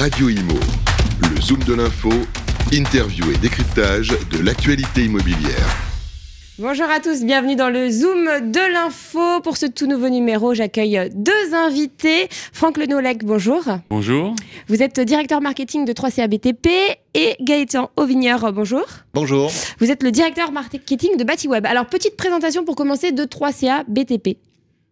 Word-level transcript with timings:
Radio 0.00 0.30
Imo, 0.30 0.54
le 1.20 1.42
zoom 1.42 1.62
de 1.64 1.74
l'info, 1.74 2.08
interview 2.72 3.32
et 3.32 3.36
décryptage 3.36 4.08
de 4.30 4.42
l'actualité 4.42 5.04
immobilière. 5.04 5.76
Bonjour 6.58 6.86
à 6.88 7.00
tous, 7.00 7.22
bienvenue 7.22 7.54
dans 7.54 7.68
le 7.68 7.90
Zoom 7.90 8.50
de 8.50 8.72
l'info. 8.72 9.42
Pour 9.42 9.58
ce 9.58 9.66
tout 9.66 9.86
nouveau 9.86 10.08
numéro, 10.08 10.54
j'accueille 10.54 11.10
deux 11.14 11.54
invités. 11.54 12.28
Franck 12.30 12.78
Lenolec, 12.78 13.26
bonjour. 13.26 13.62
Bonjour. 13.90 14.34
Vous 14.68 14.82
êtes 14.82 14.98
directeur 15.00 15.42
marketing 15.42 15.84
de 15.84 15.92
3CA 15.92 16.28
BTP 16.28 16.68
et 17.12 17.36
Gaëtan 17.42 17.90
Auvigneur, 17.96 18.54
bonjour. 18.54 18.86
Bonjour. 19.12 19.52
Vous 19.80 19.90
êtes 19.90 20.02
le 20.02 20.12
directeur 20.12 20.50
marketing 20.50 21.18
de 21.18 21.24
BatiWeb. 21.24 21.66
Alors, 21.66 21.84
petite 21.84 22.16
présentation 22.16 22.64
pour 22.64 22.74
commencer 22.74 23.12
de 23.12 23.24
3CA 23.24 23.84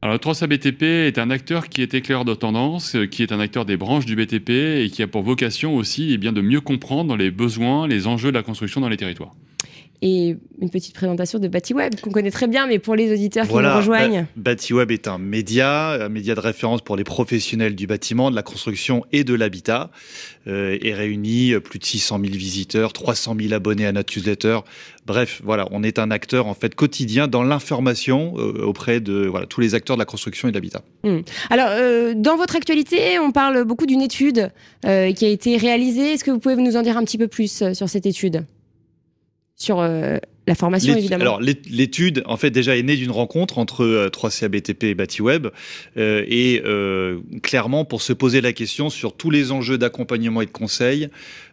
Alors, 0.01 0.17
3CA 0.19 0.47
BTP 0.47 0.83
est 0.83 1.19
un 1.19 1.29
acteur 1.29 1.69
qui 1.69 1.83
est 1.83 1.93
éclaireur 1.93 2.25
de 2.25 2.33
tendance, 2.33 2.95
euh, 2.95 3.07
qui 3.07 3.25
est 3.25 3.33
un 3.33 3.41
acteur 3.41 3.65
des 3.65 3.77
branches 3.77 4.07
du 4.07 4.15
BTP 4.15 4.51
et 4.51 4.91
qui 4.93 5.03
a 5.03 5.09
pour 5.09 5.23
vocation 5.23 5.75
aussi 5.75 6.13
eh 6.13 6.19
bien, 6.19 6.33
de 6.33 6.41
mieux 6.41 6.61
comprendre 6.61 7.17
les 7.17 7.33
besoins, 7.33 7.89
les 7.89 8.07
enjeux 8.07 8.31
de 8.31 8.37
la 8.37 8.45
construction 8.45 8.81
dans 8.81 8.89
les 8.89 8.97
territoires 8.97 9.35
et 10.01 10.37
une 10.61 10.71
petite 10.71 10.95
présentation 10.95 11.39
de 11.39 11.49
BatiWeb 11.49 12.01
qu'on 12.01 12.11
connaît 12.11 12.31
très 12.31 12.47
bien, 12.47 12.67
mais 12.67 12.79
pour 12.79 12.95
les 12.95 13.13
auditeurs 13.13 13.47
qui 13.47 13.55
nous 13.55 13.77
rejoignent. 13.77 14.27
BatiWeb 14.37 14.91
est 14.91 15.09
un 15.09 15.19
média, 15.19 15.91
un 16.05 16.09
média 16.09 16.35
de 16.35 16.41
référence 16.41 16.83
pour 16.83 16.97
les 16.97 17.05
professionnels 17.05 17.75
du 17.75 17.87
bâtiment, 17.87 18.31
de 18.31 18.37
la 18.37 18.43
construction 18.43 19.05
et 19.13 19.25
de 19.25 19.35
l'habitat, 19.35 19.91
euh, 20.47 20.79
et 20.81 20.95
réunit 20.95 21.55
plus 21.61 21.79
de 21.79 21.85
600 21.85 22.21
000 22.21 22.33
visiteurs, 22.33 22.93
300 22.93 23.37
000 23.41 23.53
abonnés 23.53 23.87
à 23.87 23.93
notre 23.93 24.17
newsletter. 24.17 24.61
Bref, 25.07 25.41
voilà, 25.43 25.67
on 25.73 25.83
est 25.83 25.99
un 25.99 26.11
acteur 26.11 26.47
en 26.47 26.55
fait 26.55 26.75
quotidien 26.75 27.27
dans 27.27 27.43
l'information 27.43 28.35
euh, 28.37 28.65
auprès 28.65 29.01
de 29.01 29.27
voilà, 29.27 29.47
tous 29.47 29.61
les 29.61 29.75
acteurs 29.75 29.97
de 29.97 30.01
la 30.01 30.07
construction 30.07 30.49
et 30.49 30.53
de 30.53 30.57
l'habitat. 30.57 30.83
Hmm. 31.03 31.21
Alors, 31.51 31.69
euh, 31.71 32.15
dans 32.15 32.37
votre 32.37 32.57
actualité, 32.57 33.19
on 33.19 33.33
parle 33.33 33.65
beaucoup 33.65 33.87
d'une 33.87 34.03
étude 34.03 34.51
qui 34.83 35.25
a 35.25 35.29
été 35.29 35.57
réalisée. 35.57 36.13
Est-ce 36.13 36.25
que 36.25 36.31
vous 36.31 36.39
pouvez 36.39 36.57
nous 36.57 36.77
en 36.77 36.83
dire 36.83 36.97
un 36.97 37.05
petit 37.05 37.19
peu 37.19 37.27
plus 37.27 37.73
sur 37.73 37.89
cette 37.89 38.07
étude? 38.07 38.45
Sur 39.59 39.81
euh, 39.81 40.19
la 40.47 40.55
formation, 40.55 40.97
évidemment. 40.97 41.23
Alors, 41.23 41.41
l'étude, 41.41 42.23
en 42.27 42.37
fait, 42.37 42.51
déjà 42.51 42.77
est 42.77 42.83
née 42.83 42.97
d'une 42.97 43.11
rencontre 43.11 43.59
entre 43.59 44.09
3CA 44.09 44.45
euh, 44.45 44.87
et 44.89 44.95
BatiWeb, 44.95 45.49
euh, 45.97 46.25
et 46.29 46.63
clairement 47.43 47.85
pour 47.85 48.01
se 48.01 48.13
poser 48.13 48.41
la 48.41 48.53
question 48.53 48.89
sur 48.89 49.15
tous 49.15 49.31
les 49.31 49.51
enjeux 49.51 49.77
d'accompagnement 49.77 50.41
et 50.41 50.47
de 50.47 50.51
conseil 50.51 51.09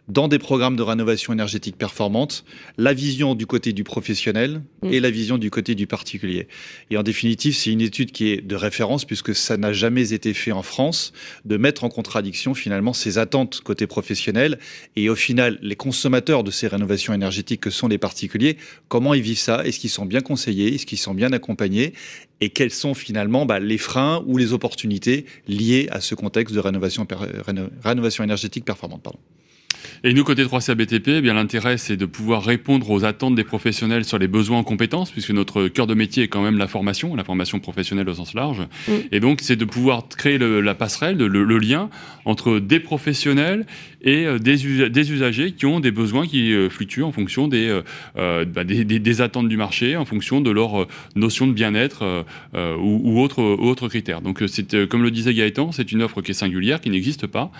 dans 0.08 0.28
des 0.28 0.38
programmes 0.38 0.76
de 0.76 0.82
rénovation 0.82 1.32
énergétique 1.32 1.76
performante, 1.76 2.44
la 2.78 2.94
vision 2.94 3.34
du 3.34 3.46
côté 3.46 3.72
du 3.72 3.84
professionnel 3.84 4.62
mm. 4.82 4.92
et 4.92 5.00
la 5.00 5.10
vision 5.10 5.38
du 5.38 5.50
côté 5.50 5.74
du 5.74 5.86
particulier. 5.86 6.48
Et 6.90 6.96
en 6.96 7.02
définitive, 7.02 7.54
c'est 7.54 7.72
une 7.72 7.80
étude 7.80 8.12
qui 8.12 8.28
est 8.28 8.40
de 8.40 8.54
référence 8.54 9.04
puisque 9.04 9.34
ça 9.34 9.56
n'a 9.56 9.72
jamais 9.72 10.12
été 10.12 10.32
fait 10.34 10.52
en 10.52 10.62
France 10.62 11.12
de 11.44 11.56
mettre 11.56 11.84
en 11.84 11.88
contradiction 11.88 12.54
finalement 12.54 12.92
ces 12.92 13.18
attentes 13.18 13.60
côté 13.60 13.86
professionnel 13.86 14.58
et 14.94 15.08
au 15.08 15.16
final 15.16 15.58
les 15.62 15.76
consommateurs 15.76 16.44
de 16.44 16.50
ces 16.50 16.68
rénovations 16.68 17.12
énergétiques 17.12 17.60
que 17.60 17.70
sont 17.70 17.88
les 17.88 17.98
particuliers, 17.98 18.56
comment 18.88 19.14
ils 19.14 19.22
vivent 19.22 19.38
ça? 19.38 19.64
Est-ce 19.64 19.80
qu'ils 19.80 19.90
sont 19.90 20.06
bien 20.06 20.20
conseillés? 20.20 20.74
Est-ce 20.74 20.86
qu'ils 20.86 20.98
sont 20.98 21.14
bien 21.14 21.32
accompagnés? 21.32 21.94
Et 22.40 22.50
quels 22.50 22.70
sont 22.70 22.94
finalement 22.94 23.46
bah, 23.46 23.60
les 23.60 23.78
freins 23.78 24.22
ou 24.26 24.36
les 24.36 24.52
opportunités 24.52 25.24
liées 25.48 25.88
à 25.90 26.00
ce 26.00 26.14
contexte 26.14 26.54
de 26.54 26.60
rénovation, 26.60 27.06
rénovation 27.82 28.24
énergétique 28.24 28.64
performante. 28.64 29.02
Pardon. 29.02 29.18
Et 30.04 30.12
nous, 30.12 30.24
côté 30.24 30.44
3CA 30.44 30.74
BTP, 30.74 31.08
eh 31.08 31.20
bien 31.20 31.34
l'intérêt, 31.34 31.78
c'est 31.78 31.96
de 31.96 32.06
pouvoir 32.06 32.44
répondre 32.44 32.90
aux 32.90 33.04
attentes 33.04 33.34
des 33.34 33.44
professionnels 33.44 34.04
sur 34.04 34.18
les 34.18 34.28
besoins 34.28 34.58
en 34.58 34.64
compétences, 34.64 35.10
puisque 35.10 35.30
notre 35.30 35.68
cœur 35.68 35.86
de 35.86 35.94
métier 35.94 36.24
est 36.24 36.28
quand 36.28 36.42
même 36.42 36.58
la 36.58 36.68
formation, 36.68 37.14
la 37.16 37.24
formation 37.24 37.60
professionnelle 37.60 38.08
au 38.08 38.14
sens 38.14 38.34
large. 38.34 38.62
Mm. 38.88 38.92
Et 39.12 39.20
donc, 39.20 39.40
c'est 39.42 39.56
de 39.56 39.64
pouvoir 39.64 40.08
créer 40.08 40.38
la 40.38 40.74
passerelle, 40.74 41.16
le, 41.16 41.56
lien 41.58 41.88
entre 42.26 42.58
des 42.58 42.80
professionnels 42.80 43.64
et 44.02 44.26
euh, 44.26 44.38
des, 44.38 44.88
des, 44.90 45.12
usagers 45.12 45.52
qui 45.52 45.66
ont 45.66 45.80
des 45.80 45.90
besoins 45.90 46.26
qui 46.26 46.52
euh, 46.52 46.68
fluctuent 46.68 47.02
en 47.02 47.12
fonction 47.12 47.48
des, 47.48 47.80
euh, 48.16 48.44
bah, 48.44 48.64
des, 48.64 48.84
des, 48.84 49.20
attentes 49.20 49.48
du 49.48 49.56
marché, 49.56 49.96
en 49.96 50.04
fonction 50.04 50.40
de 50.40 50.50
leur 50.50 50.86
notion 51.14 51.46
de 51.46 51.52
bien-être 51.52 52.24
ou, 52.54 53.00
ou 53.04 53.20
autres 53.20 53.42
autre 53.42 53.88
critères. 53.88 54.20
Donc, 54.20 54.42
c'est 54.46 54.86
comme 54.88 55.02
le 55.02 55.10
disait 55.10 55.32
Gaëtan, 55.32 55.72
c'est 55.72 55.90
une 55.90 56.02
offre 56.02 56.20
qui 56.20 56.32
est 56.32 56.34
singulière, 56.34 56.80
qui 56.80 56.90
n'existe 56.90 57.26
pas, 57.26 57.50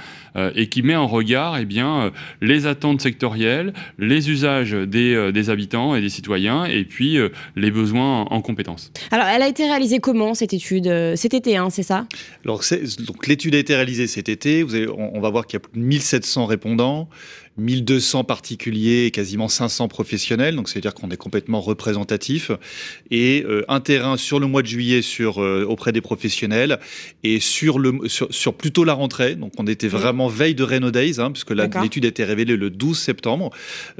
et 0.54 0.68
qui 0.68 0.82
met 0.82 0.96
en 0.96 1.06
regard 1.06 1.58
eh 1.58 1.64
bien, 1.64 2.05
les 2.40 2.66
attentes 2.66 3.00
sectorielles, 3.00 3.72
les 3.98 4.30
usages 4.30 4.72
des, 4.72 5.32
des 5.32 5.50
habitants 5.50 5.94
et 5.94 6.00
des 6.00 6.08
citoyens, 6.08 6.64
et 6.64 6.84
puis 6.84 7.18
les 7.56 7.70
besoins 7.70 8.22
en, 8.22 8.40
compétences. 8.40 8.92
Alors, 9.10 9.26
elle 9.26 9.42
a 9.42 9.48
été 9.48 9.64
réalisée 9.64 9.98
comment 9.98 10.34
cette 10.34 10.52
étude 10.52 10.92
Cet 11.16 11.34
été, 11.34 11.56
hein, 11.56 11.70
c'est 11.70 11.82
ça? 11.82 12.06
Alors, 12.44 12.62
donc 13.06 13.26
l'étude 13.26 13.54
a 13.54 13.58
été 13.58 13.74
réalisée 13.74 14.06
cet 14.06 14.28
été. 14.28 14.62
Vous 14.62 14.74
avez, 14.74 14.88
on, 14.88 15.16
on 15.16 15.20
va 15.20 15.30
voir 15.30 15.46
qu'il 15.46 15.54
y 15.54 15.56
a 15.56 15.60
plus 15.60 15.80
de 15.80 15.84
1700 15.84 16.46
répondants, 16.46 17.08
1200 17.58 18.24
particuliers 18.24 19.06
et 19.06 19.10
quasiment 19.10 19.48
500 19.48 19.88
professionnels, 19.88 20.56
donc 20.56 20.68
c'est-à-dire 20.68 20.94
qu'on 20.94 21.10
est 21.10 21.16
complètement 21.16 21.60
représentatif, 21.60 22.50
et 23.10 23.44
euh, 23.46 23.64
un 23.68 23.80
terrain 23.80 24.16
sur 24.16 24.38
le 24.40 24.46
mois 24.46 24.62
de 24.62 24.66
juillet 24.66 25.02
sur, 25.02 25.42
euh, 25.42 25.64
auprès 25.66 25.92
des 25.92 26.00
professionnels, 26.00 26.78
et 27.24 27.40
sur, 27.40 27.78
le, 27.78 27.92
sur, 28.08 28.54
plutôt 28.54 28.84
la 28.84 28.92
rentrée, 28.92 29.36
donc 29.36 29.52
on 29.58 29.66
était 29.66 29.88
vraiment 29.88 30.28
veille 30.28 30.54
de 30.54 30.64
Reno 30.64 30.90
Days, 30.90 31.18
hein, 31.18 31.30
puisque 31.30 31.52
l'étude 31.52 32.04
a 32.04 32.08
été 32.08 32.24
révélée 32.24 32.56
le 32.56 32.70
12 32.70 32.98
septembre, 32.98 33.50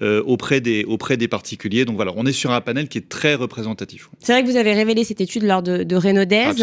euh, 0.03 0.23
auprès, 0.27 0.61
des, 0.61 0.85
auprès 0.85 1.17
des 1.17 1.29
particuliers, 1.29 1.85
donc 1.85 1.97
voilà, 1.97 2.13
on 2.17 2.27
est 2.27 2.33
sur 2.33 2.51
un 2.51 2.61
panel 2.61 2.89
qui 2.89 2.99
est 2.99 3.09
très 3.09 3.35
représentatif. 3.35 4.11
C'est 4.21 4.33
vrai 4.33 4.43
que 4.43 4.49
vous 4.49 4.57
avez 4.57 4.75
révélé 4.75 5.05
cette 5.05 5.21
étude 5.21 5.45
lors 5.45 5.63
de, 5.63 5.83
de 5.83 5.97
Reno 5.97 6.25
Days. 6.25 6.63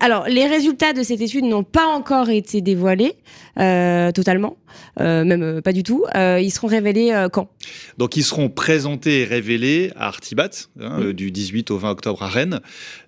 alors, 0.00 0.24
les 0.28 0.46
résultats 0.46 0.92
de 0.92 1.02
cette 1.02 1.20
étude 1.20 1.44
n'ont 1.44 1.62
pas 1.62 1.86
encore 1.86 2.30
été 2.30 2.60
dévoilés 2.60 3.14
totalement, 3.56 4.56
même 4.98 5.62
pas 5.62 5.72
du 5.72 5.83
tout. 5.84 6.04
Euh, 6.16 6.40
ils 6.40 6.50
seront 6.50 6.66
révélés 6.66 7.12
euh, 7.12 7.28
quand? 7.28 7.48
Donc 7.98 8.16
ils 8.16 8.24
seront 8.24 8.48
présentés 8.48 9.20
et 9.20 9.24
révélés 9.24 9.92
à 9.94 10.08
Artibat, 10.08 10.50
hein, 10.80 10.98
mm. 10.98 11.12
du 11.12 11.30
18 11.30 11.70
au 11.70 11.78
20 11.78 11.90
octobre 11.90 12.22
à 12.22 12.28
Rennes, 12.28 12.60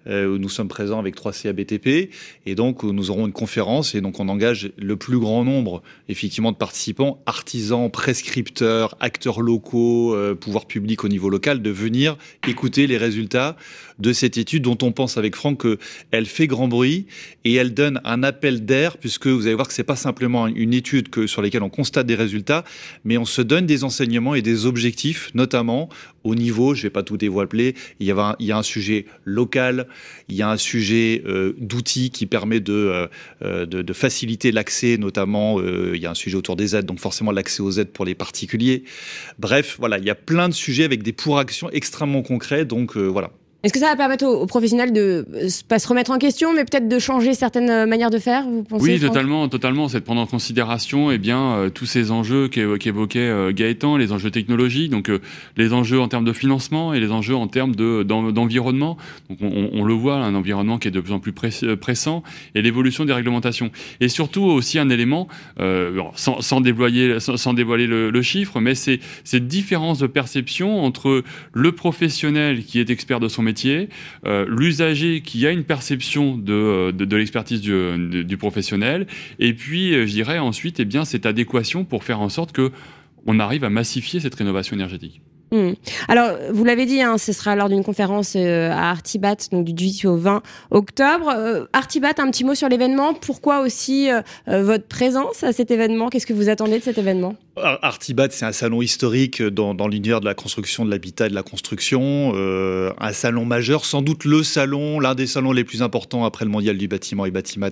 euh, 0.07 0.35
où 0.35 0.39
nous 0.39 0.49
sommes 0.49 0.69
présents 0.69 1.01
avec 1.01 1.17
3 1.17 1.33
BTP. 1.53 2.11
Et 2.47 2.55
donc 2.55 2.85
nous 2.85 3.11
aurons 3.11 3.27
une 3.27 3.33
conférence 3.33 3.95
et 3.97 4.01
donc 4.01 4.21
on 4.21 4.29
engage 4.29 4.71
le 4.77 4.97
plus 4.97 5.19
grand 5.19 5.43
nombre 5.43 5.83
effectivement 6.09 6.53
de 6.53 6.57
participants, 6.57 7.21
artisans, 7.27 7.91
prescripteurs, 7.91 8.97
acteurs 9.01 9.41
locaux, 9.41 10.17
pouvoirs 10.41 10.67
publics 10.67 11.03
au 11.03 11.09
niveau 11.09 11.29
local, 11.29 11.63
de 11.63 11.71
venir 11.71 12.17
écouter 12.47 12.87
les 12.87 12.97
résultats 12.97 13.57
de 13.99 14.13
cette 14.13 14.37
étude 14.37 14.63
dont 14.63 14.79
on 14.83 14.93
pense 14.93 15.17
avec 15.17 15.37
Franck 15.37 15.63
qu'elle 15.63 16.27
fait 16.27 16.47
grand 16.47 16.69
bruit 16.69 17.07
et 17.45 17.55
elle 17.55 17.75
donne 17.75 18.01
un 18.05 18.23
appel 18.23 18.65
d'air 18.65 18.99
puisque 18.99 19.27
vous 19.27 19.47
allez 19.47 19.55
voir 19.55 19.69
que 19.69 19.75
c'est 19.75 19.85
pas 19.85 19.97
simplement 19.97 20.47
une 20.47 20.75
étude 20.75 21.09
que, 21.09 21.27
sur 21.27 21.43
laquelle 21.43 21.63
on 21.63 21.71
constate 21.71 22.07
des 22.07 22.15
résultats, 22.15 22.65
mais 23.05 23.19
on 23.19 23.25
se 23.25 23.43
donne 23.43 23.67
des 23.67 23.85
enseignements 23.85 24.35
et 24.35 24.43
des 24.43 24.67
objectifs, 24.67 25.31
notamment 25.35 25.89
au 26.25 26.35
niveau, 26.35 26.75
je 26.75 26.83
vais 26.83 26.91
pas 26.91 27.05
tout 27.05 27.17
dévoiler, 27.17 27.75
il 28.01 28.07
y, 28.07 28.11
a 28.11 28.19
un, 28.19 28.37
il 28.41 28.47
y 28.47 28.53
a 28.53 28.59
un 28.59 28.63
sujet 28.63 29.07
local, 29.25 29.87
il 30.29 30.35
y 30.35 30.43
a 30.43 30.51
un 30.51 30.57
sujet 30.57 31.23
euh, 31.27 31.55
d'outils 31.59 32.11
qui 32.11 32.27
permet 32.27 32.61
de, 32.61 33.09
euh, 33.43 33.67
de, 33.67 33.93
faciliter 33.93 34.51
l'accès, 34.51 34.97
notamment 34.99 35.61
euh, 35.61 35.93
il 35.95 36.03
y 36.03 36.07
a 36.07 36.11
un 36.11 36.15
sujet 36.15 36.37
autour 36.37 36.57
des 36.57 36.75
aides, 36.75 36.87
donc 36.87 36.99
forcément 36.99 37.31
l'accès 37.31 37.63
aux 37.63 37.71
aides 37.71 37.91
pour 37.91 38.05
les 38.05 38.15
particuliers. 38.15 38.83
Bref, 39.39 39.77
voilà, 39.79 39.99
il 39.99 40.05
y 40.05 40.11
a 40.11 40.15
plein 40.17 40.49
de 40.49 40.55
sujets 40.55 40.85
avec 40.85 41.03
des 41.03 41.13
pour-actions 41.13 41.71
extrêmement 41.71 42.23
concrets, 42.23 42.65
donc 42.65 42.97
voilà. 42.97 43.31
Est-ce 43.67 43.73
que 43.73 43.81
ça 43.81 43.87
va 43.87 43.97
permettre 43.97 44.25
aux, 44.25 44.47
professionnels 44.47 44.93
de 44.93 45.27
euh, 45.35 45.49
pas 45.67 45.81
se 45.81 45.89
remettre 45.89 46.13
en 46.13 46.19
question, 46.19 46.55
mais 46.55 46.65
peut-être 46.65 46.87
de 46.87 46.99
changer 47.01 47.35
certaines 47.35 47.69
euh, 47.69 47.85
manières 47.85 48.11
de 48.11 48.21
faire 48.21 48.45
vous 48.45 48.63
pensez, 48.63 48.85
Oui, 48.85 49.01
totalement, 49.01 49.49
totalement. 49.49 49.89
C'est 49.89 49.99
de 49.99 50.05
prendre 50.05 50.21
en 50.21 50.27
considération 50.27 51.11
eh 51.11 51.19
bien, 51.19 51.41
euh, 51.57 51.69
tous 51.69 51.85
ces 51.85 52.13
enjeux 52.13 52.47
qu'évoquait 52.47 53.53
Gaëtan, 53.53 53.97
les 53.97 54.13
enjeux 54.13 54.31
technologiques, 54.31 54.93
donc 54.93 55.11
les 55.57 55.73
enjeux 55.73 55.99
en 55.99 56.07
termes 56.07 56.25
de 56.25 56.33
financement 56.33 56.95
et 56.95 57.01
les 57.01 57.11
enjeux 57.11 57.35
en 57.35 57.49
termes 57.49 57.75
d'environnement. 57.75 58.99
donc 59.29 59.39
on, 59.43 59.85
le 59.85 59.95
voit, 59.95 60.19
un 60.19 60.37
environnement 60.37 60.79
qui 60.79 60.87
est 60.87 60.93
de 60.93 61.01
plus 61.01 61.13
en 61.13 61.19
plus 61.19 61.33
pressant 61.33 62.23
et 62.55 62.63
l'évolution 62.63 63.05
des 63.05 63.13
réglementations. 63.13 63.73
Et 64.01 64.09
surtout 64.09 64.45
aussi 64.45 64.79
un 64.79 64.91
élément, 64.91 65.27
sans, 66.15 66.41
sans, 66.41 66.61
dévoiler, 66.61 67.19
sans, 67.19 67.53
dévoiler 67.53 67.89
le, 67.89 68.11
le, 68.11 68.23
chiffre, 68.23 68.61
mais 68.61 68.77
c'est 68.77 69.01
cette 69.25 69.49
différence 69.49 69.99
de 69.99 70.07
perception 70.07 70.85
entre 70.85 71.25
le 71.53 71.73
professionnel 71.73 72.63
qui 72.65 72.79
est 72.79 72.91
expert 72.91 73.19
de 73.19 73.27
son 73.27 73.43
métier 73.43 73.56
euh, 74.27 74.47
l'usager 74.49 75.21
qui 75.21 75.47
a 75.47 75.51
une 75.51 75.65
perception 75.65 76.37
de, 76.37 76.53
euh, 76.53 77.17
l'expertise 77.17 77.61
du, 77.61 78.37
professionnel, 78.37 79.07
et 79.39 79.55
puis 79.55 79.95
euh, 79.95 80.07
je 80.07 80.13
dirais 80.13 80.39
ensuite 80.39 80.81
eh 80.81 81.05
cette 81.05 81.27
adéquation 81.27 81.85
pour 81.85 82.05
faire 82.05 82.21
en 82.21 82.29
sorte 82.29 82.53
que 82.53 82.71
on 83.27 83.41
arrive 83.41 83.65
à 83.65 83.71
massifier 83.71 84.21
cette 84.21 84.35
rénovation 84.35 84.77
énergétique. 84.77 85.21
Hmm. 85.53 85.75
Alors, 86.09 86.37
vous 86.51 86.65
l'avez 86.65 86.87
dit, 86.87 87.01
hein, 87.01 87.19
ce 87.19 87.33
sera 87.33 87.55
lors 87.55 87.69
d'une 87.69 87.85
conférence 87.85 88.33
euh, 88.35 88.71
à 88.73 88.91
Artibat, 88.91 89.37
donc 89.53 89.65
du 89.65 89.73
18 89.73 90.09
au 90.09 90.17
20 90.17 90.43
octobre. 90.73 91.33
Euh, 91.37 91.67
Artibat, 91.73 92.15
un 92.19 92.31
petit 92.33 92.43
mot 92.43 92.57
sur 92.57 92.69
l'événement. 92.69 93.15
Pourquoi 93.15 93.61
aussi 93.61 94.11
euh, 94.11 94.23
votre 94.63 94.89
présence 94.89 95.45
à 95.45 95.53
cet 95.53 95.71
événement? 95.71 96.09
Qu'est-ce 96.09 96.27
que 96.27 96.33
vous 96.33 96.49
attendez 96.49 96.81
de 96.81 96.83
cet 96.83 96.99
événement? 96.99 97.37
Artibat, 97.57 98.29
c'est 98.31 98.45
un 98.45 98.53
salon 98.53 98.83
historique 98.83 99.41
dans, 99.41 99.89
l'univers 99.89 100.21
de 100.21 100.27
la 100.27 100.35
construction, 100.35 100.85
de 100.85 100.91
l'habitat 100.91 101.27
et 101.27 101.31
de 101.31 101.35
la 101.35 101.43
construction. 101.43 102.35
un 102.35 103.13
salon 103.15 103.47
majeur, 103.47 103.87
sans 103.87 104.03
doute 104.03 104.27
le 104.27 104.43
salon, 104.43 105.01
l'un 105.01 105.15
des 105.15 105.27
salons 105.27 105.53
les 105.53 105.65
plus 105.65 105.83
importants 105.83 106.27
après 106.27 106.45
le 106.45 106.51
mondial 106.51 106.77
du 106.77 106.87
bâtiment 106.87 107.25
et 107.25 107.31
bâtiment 107.31 107.71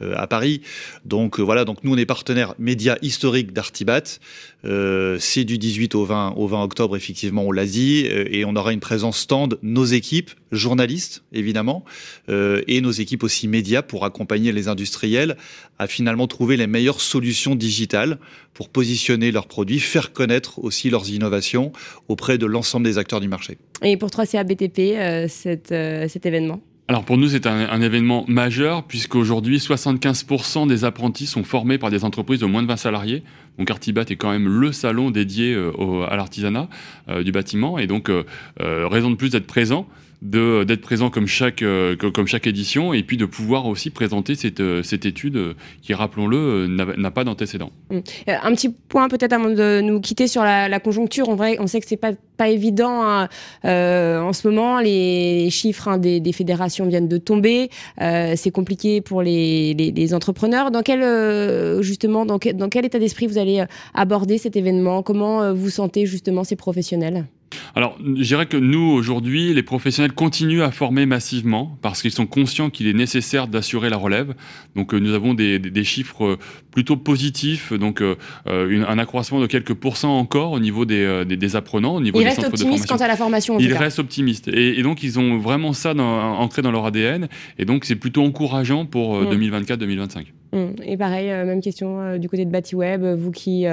à 0.00 0.26
Paris. 0.26 0.62
Donc 1.04 1.40
voilà, 1.40 1.66
donc 1.66 1.84
nous 1.84 1.92
on 1.92 1.98
est 1.98 2.06
partenaire 2.06 2.54
média 2.58 2.96
historique 3.02 3.52
d'Artibat. 3.52 4.18
c'est 4.64 5.44
du 5.44 5.58
18 5.58 5.94
au 5.94 6.06
20, 6.06 6.32
au 6.38 6.46
20 6.46 6.62
octobre 6.62 6.75
octobre, 6.76 6.94
effectivement, 6.94 7.44
on 7.44 7.52
l'a 7.52 7.64
dit, 7.64 8.06
euh, 8.06 8.26
et 8.30 8.44
on 8.44 8.54
aura 8.54 8.74
une 8.74 8.80
présence 8.80 9.16
stand, 9.20 9.58
nos 9.62 9.86
équipes, 9.86 10.30
journalistes, 10.52 11.24
évidemment, 11.32 11.86
euh, 12.28 12.60
et 12.68 12.82
nos 12.82 12.90
équipes 12.90 13.22
aussi 13.22 13.48
médias 13.48 13.80
pour 13.80 14.04
accompagner 14.04 14.52
les 14.52 14.68
industriels 14.68 15.38
à 15.78 15.86
finalement 15.86 16.26
trouver 16.26 16.58
les 16.58 16.66
meilleures 16.66 17.00
solutions 17.00 17.54
digitales 17.54 18.18
pour 18.52 18.68
positionner 18.68 19.32
leurs 19.32 19.46
produits, 19.46 19.80
faire 19.80 20.12
connaître 20.12 20.58
aussi 20.58 20.90
leurs 20.90 21.08
innovations 21.08 21.72
auprès 22.08 22.36
de 22.36 22.44
l'ensemble 22.44 22.84
des 22.84 22.98
acteurs 22.98 23.20
du 23.20 23.28
marché. 23.28 23.56
Et 23.80 23.96
pour 23.96 24.10
3CA 24.10 24.44
BTP, 24.44 24.98
euh, 24.98 25.28
cet 25.28 26.26
événement? 26.26 26.60
Alors 26.88 27.04
pour 27.04 27.18
nous, 27.18 27.28
c'est 27.28 27.46
un, 27.48 27.80
événement 27.80 28.24
majeur 28.28 28.84
puisqu'aujourd'hui, 28.84 29.58
75% 29.58 30.68
des 30.68 30.84
apprentis 30.84 31.26
sont 31.26 31.42
formés 31.42 31.78
par 31.78 31.90
des 31.90 32.04
entreprises 32.04 32.38
de 32.38 32.46
moins 32.46 32.62
de 32.62 32.68
20 32.68 32.76
salariés. 32.76 33.24
Donc 33.58 33.70
Artibat 33.70 34.04
est 34.10 34.16
quand 34.16 34.30
même 34.30 34.48
le 34.48 34.72
salon 34.72 35.10
dédié 35.10 35.54
euh, 35.54 36.06
à 36.08 36.16
l'artisanat 36.16 36.68
euh, 37.08 37.22
du 37.22 37.32
bâtiment 37.32 37.78
et 37.78 37.86
donc 37.86 38.10
euh, 38.10 38.24
raison 38.58 39.10
de 39.10 39.16
plus 39.16 39.30
d'être 39.30 39.46
présent 39.46 39.86
d'être 40.22 40.80
présent 40.80 41.10
comme 41.10 41.26
chaque 41.26 41.62
comme 42.00 42.26
chaque 42.26 42.46
édition 42.46 42.94
et 42.94 43.02
puis 43.02 43.18
de 43.18 43.26
pouvoir 43.26 43.66
aussi 43.66 43.90
présenter 43.90 44.34
cette, 44.34 44.62
cette 44.82 45.04
étude 45.04 45.54
qui 45.82 45.92
rappelons-le 45.92 46.66
n'a 46.66 47.10
pas 47.10 47.22
d'antécédent. 47.22 47.70
Hum. 47.90 48.02
Un 48.26 48.52
petit 48.54 48.70
point 48.70 49.08
peut-être 49.08 49.34
avant 49.34 49.50
de 49.50 49.82
nous 49.82 50.00
quitter 50.00 50.26
sur 50.26 50.42
la, 50.42 50.80
conjoncture. 50.80 51.28
En 51.28 51.36
vrai, 51.36 51.58
on 51.60 51.66
sait 51.66 51.80
que 51.80 51.86
c'est 51.86 51.98
pas 51.98 52.12
pas 52.38 52.48
évident 52.48 53.02
hein. 53.04 53.28
en 53.62 54.32
ce 54.32 54.48
moment. 54.48 54.80
Les 54.80 55.48
chiffres 55.50 55.86
hein, 55.88 55.98
des, 55.98 56.32
fédérations 56.32 56.86
viennent 56.86 57.08
de 57.08 57.18
tomber. 57.18 57.68
c'est 57.98 58.50
compliqué 58.50 59.02
pour 59.02 59.20
les, 59.20 59.74
les, 59.74 60.14
entrepreneurs. 60.14 60.70
Dans 60.70 60.82
quel 60.82 61.82
justement 61.82 62.24
dans 62.24 62.38
dans 62.54 62.68
quel 62.70 62.86
état 62.86 62.98
d'esprit 62.98 63.26
vous 63.26 63.38
allez 63.38 63.45
aborder 63.94 64.38
cet 64.38 64.56
événement? 64.56 65.02
Comment 65.02 65.54
vous 65.54 65.70
sentez 65.70 66.06
justement 66.06 66.44
ces 66.44 66.56
professionnels? 66.56 67.26
Alors, 67.74 67.98
je 68.00 68.22
dirais 68.22 68.46
que 68.46 68.56
nous, 68.56 68.80
aujourd'hui, 68.80 69.52
les 69.52 69.62
professionnels 69.62 70.12
continuent 70.12 70.62
à 70.62 70.70
former 70.70 71.06
massivement 71.06 71.78
parce 71.82 72.02
qu'ils 72.02 72.10
sont 72.10 72.26
conscients 72.26 72.70
qu'il 72.70 72.86
est 72.86 72.92
nécessaire 72.92 73.48
d'assurer 73.48 73.90
la 73.90 73.96
relève. 73.96 74.34
Donc, 74.74 74.94
euh, 74.94 74.98
nous 74.98 75.12
avons 75.12 75.34
des, 75.34 75.84
chiffres 75.84 76.24
euh, 76.24 76.38
plutôt 76.70 76.96
positifs, 76.96 77.72
donc 77.72 78.00
euh, 78.00 78.16
un 78.46 78.98
accroissement 78.98 79.40
de 79.40 79.46
quelques 79.46 79.74
pourcents 79.74 80.18
encore 80.18 80.52
au 80.52 80.60
niveau 80.60 80.84
des, 80.84 81.56
apprenants, 81.56 81.96
au 81.96 82.00
niveau 82.00 82.18
des 82.20 82.30
centres 82.30 82.50
de 82.50 82.56
formation. 82.56 82.96
quant 82.96 83.02
à 83.02 83.08
la 83.08 83.16
formation. 83.16 83.58
Ils 83.58 83.74
restent 83.74 83.98
optimistes. 83.98 84.48
Et, 84.48 84.82
donc, 84.82 85.02
ils 85.02 85.18
ont 85.18 85.38
vraiment 85.38 85.72
ça 85.72 85.94
ancré 85.94 86.62
dans 86.62 86.72
leur 86.72 86.86
ADN. 86.86 87.28
Et 87.58 87.64
donc, 87.64 87.84
c'est 87.84 87.96
plutôt 87.96 88.24
encourageant 88.24 88.86
pour 88.86 89.22
2024-2025. 89.22 89.86
Mmh. 89.86 90.20
Mmh. 90.20 90.24
Et 90.52 90.96
pareil, 90.96 91.28
même 91.28 91.60
question 91.60 92.16
du 92.18 92.28
côté 92.28 92.44
de 92.44 92.50
BatiWeb, 92.50 93.04
vous 93.04 93.30
qui 93.30 93.66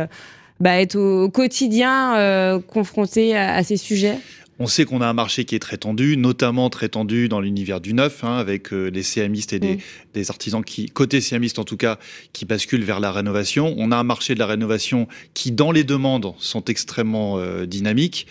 bah, 0.60 0.80
être 0.80 0.96
au 0.96 1.30
quotidien 1.30 2.16
euh, 2.16 2.60
confronté 2.60 3.36
à, 3.36 3.64
ces 3.64 3.78
sujets? 3.78 4.18
On 4.60 4.68
sait 4.68 4.86
qu'on 4.86 5.02
a 5.02 5.08
un 5.08 5.14
marché 5.14 5.46
qui 5.46 5.56
est 5.56 5.60
très 5.60 5.78
tendu, 5.78 6.16
notamment 6.16 6.70
très 6.70 6.88
tendu 6.88 7.28
dans 7.28 7.42
l'univers 7.42 7.82
du 7.82 7.94
neuf, 7.94 8.24
hein, 8.24 8.38
avec 8.38 8.72
euh, 8.72 8.92
des 8.92 9.02
CMistes 9.02 9.52
et 9.52 9.60
des, 9.60 9.80
mm. 10.16 10.22
artisans 10.30 10.64
qui, 10.64 10.86
côté 10.86 11.20
CMistes 11.20 11.58
en 11.58 11.64
tout 11.64 11.76
cas, 11.76 11.98
qui 12.34 12.46
basculent 12.46 12.84
vers 12.84 13.00
la 13.00 13.12
rénovation. 13.12 13.74
On 13.78 13.92
a 13.92 13.98
un 13.98 14.04
marché 14.04 14.36
de 14.36 14.40
la 14.40 14.46
rénovation 14.46 15.08
qui, 15.34 15.52
dans 15.52 15.72
les 15.72 15.84
demandes, 15.84 16.34
sont 16.38 16.64
extrêmement 16.66 17.40
euh, 17.40 17.66
dynamiques, 17.66 18.28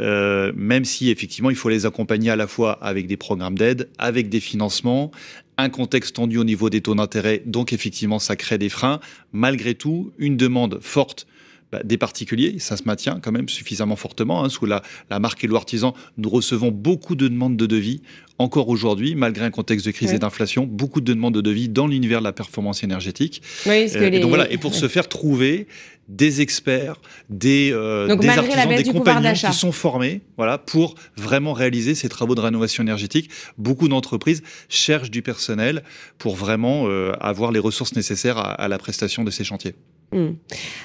même 0.00 0.84
si 0.84 1.10
effectivement 1.10 1.50
il 1.50 1.56
faut 1.56 1.68
les 1.68 1.86
accompagner 1.86 2.30
à 2.30 2.36
la 2.36 2.46
fois 2.46 2.78
avec 2.80 3.08
des 3.08 3.16
programmes 3.16 3.58
d'aide, 3.58 3.88
avec 3.98 4.28
des 4.28 4.40
financements, 4.40 5.10
un 5.56 5.68
contexte 5.68 6.16
tendu 6.16 6.38
au 6.38 6.44
niveau 6.44 6.70
des 6.70 6.80
taux 6.80 6.94
d'intérêt, 6.94 7.42
donc 7.46 7.72
effectivement 7.72 8.18
ça 8.18 8.36
crée 8.36 8.58
des 8.58 8.68
freins. 8.68 9.00
Malgré 9.32 9.74
tout, 9.74 10.12
une 10.18 10.36
demande 10.36 10.78
forte 10.80 11.26
bah, 11.74 11.80
des 11.84 11.98
particuliers. 11.98 12.60
Ça 12.60 12.76
se 12.76 12.84
maintient 12.84 13.18
quand 13.20 13.32
même 13.32 13.48
suffisamment 13.48 13.96
fortement. 13.96 14.44
Hein. 14.44 14.48
Sous 14.48 14.64
la, 14.64 14.80
marque 15.18 15.42
Hello 15.42 15.56
Artisan, 15.56 15.92
nous 16.18 16.30
recevons 16.30 16.70
beaucoup 16.70 17.16
de 17.16 17.26
demandes 17.26 17.56
de 17.56 17.66
devis 17.66 18.00
encore 18.38 18.68
aujourd'hui, 18.68 19.16
malgré 19.16 19.44
un 19.44 19.50
contexte 19.50 19.84
de 19.84 19.90
crise 19.90 20.12
et 20.12 20.20
d'inflation, 20.20 20.66
beaucoup 20.66 21.00
de 21.00 21.12
demandes 21.12 21.34
de 21.34 21.40
devis 21.40 21.68
dans 21.68 21.88
l'univers 21.88 22.20
de 22.20 22.24
la 22.24 22.32
performance 22.32 22.84
énergétique. 22.84 23.42
Euh, 23.66 23.72
et, 23.72 24.20
donc 24.20 24.28
voilà, 24.28 24.48
et 24.52 24.56
pour 24.56 24.74
se 24.74 24.86
faire 24.86 25.08
trouver 25.08 25.66
des 26.08 26.40
experts, 26.40 26.96
des, 27.28 27.70
euh, 27.72 28.14
des 28.14 28.28
artisans, 28.28 28.68
des 28.68 28.84
compagnons 28.84 29.32
qui 29.32 29.52
sont 29.52 29.72
formés 29.72 30.20
voilà, 30.36 30.58
pour 30.58 30.94
vraiment 31.16 31.54
réaliser 31.54 31.96
ces 31.96 32.08
travaux 32.08 32.36
de 32.36 32.40
rénovation 32.40 32.84
énergétique. 32.84 33.30
Beaucoup 33.58 33.88
d'entreprises 33.88 34.42
cherchent 34.68 35.10
du 35.10 35.22
personnel 35.22 35.82
pour 36.18 36.36
vraiment 36.36 36.84
euh, 36.86 37.12
avoir 37.20 37.50
les 37.50 37.60
ressources 37.60 37.96
nécessaires 37.96 38.38
à 38.38 38.68
la 38.68 38.78
prestation 38.78 39.24
de 39.24 39.30
ces 39.32 39.42
chantiers. 39.42 39.74
Hmm. 40.14 40.34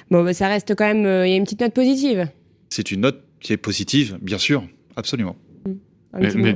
Bon, 0.10 0.24
bah, 0.24 0.34
ça 0.34 0.48
reste 0.48 0.76
quand 0.76 0.86
même. 0.86 1.06
Euh, 1.06 1.28
il 1.28 1.30
y 1.30 1.34
a 1.34 1.38
une 1.38 1.44
petite 1.44 1.62
note 1.62 1.74
positive. 1.74 2.28
C'est 2.70 2.92
une 2.92 3.02
note 3.02 3.24
qui 3.40 3.54
est 3.54 3.58
positive, 3.58 4.18
bien 4.22 4.40
sûr, 4.40 4.64
absolument. 4.96 5.36
Hmm. 5.66 5.76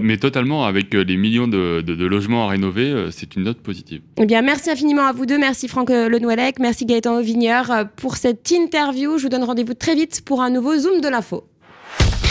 Mais, 0.01 0.17
totalement, 0.17 0.65
avec 0.65 0.95
euh, 0.95 1.03
les 1.03 1.15
millions 1.15 1.47
de, 1.47 1.83
logements 2.03 2.47
à 2.47 2.49
rénover, 2.49 2.89
euh, 2.89 3.11
c'est 3.11 3.35
une 3.35 3.43
note 3.43 3.59
positive. 3.59 4.01
Eh 4.17 4.25
bien, 4.25 4.41
merci 4.41 4.71
infiniment 4.71 5.05
à 5.05 5.13
vous 5.13 5.27
deux. 5.27 5.37
Merci 5.37 5.67
Franck 5.67 5.91
Lenouellec, 5.91 6.57
merci 6.59 6.85
Gaëtan 6.87 7.19
Auvigneur 7.19 7.87
pour 7.95 8.17
cette 8.17 8.49
interview. 8.49 9.19
Je 9.19 9.23
vous 9.23 9.29
donne 9.29 9.43
rendez-vous 9.43 9.75
très 9.75 9.93
vite 9.93 10.23
pour 10.25 10.41
un 10.41 10.49
nouveau 10.49 10.75
Zoom 10.75 11.01
de 11.01 11.07
l'info. 11.07 11.47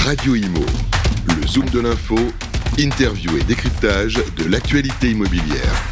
Radio 0.05 0.35
Imo, 0.35 0.67
le 1.41 1.47
Zoom 1.47 1.71
de 1.71 1.79
l'info, 1.79 2.17
interview 2.77 3.37
et 3.39 3.45
décryptage 3.45 4.21
de 4.37 4.51
l'actualité 4.51 5.11
immobilière. 5.11 5.92